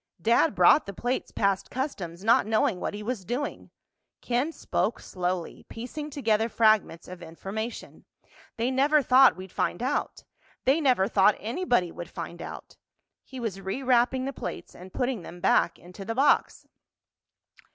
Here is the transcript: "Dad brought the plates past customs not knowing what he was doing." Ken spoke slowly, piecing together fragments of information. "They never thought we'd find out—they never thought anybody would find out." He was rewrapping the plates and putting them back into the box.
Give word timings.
"Dad 0.19 0.55
brought 0.55 0.87
the 0.87 0.95
plates 0.95 1.29
past 1.31 1.69
customs 1.69 2.23
not 2.23 2.47
knowing 2.47 2.79
what 2.79 2.95
he 2.95 3.03
was 3.03 3.23
doing." 3.23 3.69
Ken 4.19 4.51
spoke 4.51 4.99
slowly, 4.99 5.63
piecing 5.69 6.09
together 6.09 6.49
fragments 6.49 7.07
of 7.07 7.21
information. 7.21 8.05
"They 8.57 8.71
never 8.71 9.03
thought 9.03 9.35
we'd 9.35 9.51
find 9.51 9.83
out—they 9.83 10.81
never 10.81 11.07
thought 11.07 11.35
anybody 11.37 11.91
would 11.91 12.09
find 12.09 12.41
out." 12.41 12.77
He 13.23 13.39
was 13.39 13.59
rewrapping 13.59 14.25
the 14.25 14.33
plates 14.33 14.73
and 14.73 14.91
putting 14.91 15.21
them 15.21 15.39
back 15.39 15.77
into 15.77 16.03
the 16.03 16.15
box. 16.15 16.65